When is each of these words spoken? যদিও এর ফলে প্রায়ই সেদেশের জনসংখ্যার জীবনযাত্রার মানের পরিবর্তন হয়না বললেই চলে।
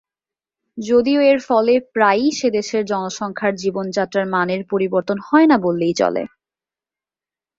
যদিও 0.77 1.19
এর 1.23 1.39
ফলে 1.47 1.73
প্রায়ই 1.93 2.31
সেদেশের 2.31 2.83
জনসংখ্যার 2.85 3.53
জীবনযাত্রার 3.55 4.25
মানের 4.27 4.61
পরিবর্তন 4.71 5.17
হয়না 5.27 5.57
বললেই 5.57 5.93
চলে। 5.93 6.23